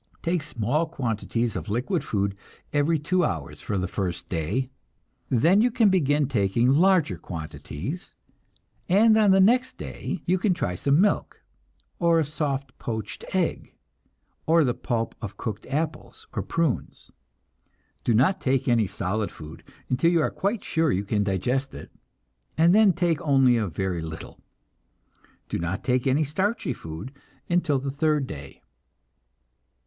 [0.23, 2.35] Take small quantities of liquid food
[2.73, 4.71] every two hours for the first day.
[5.29, 8.15] Then you can begin taking larger quantities,
[8.89, 11.43] and on the next day you can try some milk,
[11.99, 13.75] or a soft poached egg,
[14.47, 17.11] or the pulp of cooked apples or prunes.
[18.03, 21.91] Do not take any solid food until you are quite sure you can digest it,
[22.57, 24.39] and then take only a very little.
[25.47, 27.13] Do not take any starchy food
[27.47, 28.63] until the third day.